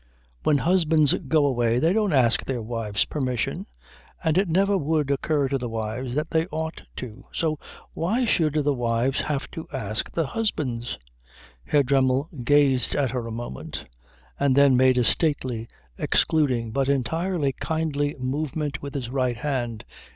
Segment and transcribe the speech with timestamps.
[0.41, 3.67] "When husbands go away they don't ask their wives' permission,
[4.23, 7.27] and it never would occur to the wives that they ought to.
[7.31, 7.59] So
[7.93, 10.97] why should the wives have to ask the husbands'?"
[11.65, 13.85] Herr Dremmel gazed at her a moment,
[14.39, 15.67] and then made a stately,
[15.99, 19.85] excluding, but entirely kindly movement with his right hand.